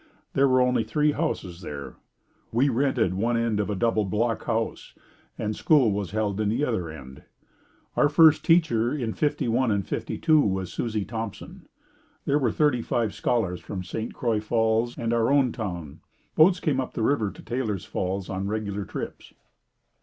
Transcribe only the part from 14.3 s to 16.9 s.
Falls and our own town. Boats came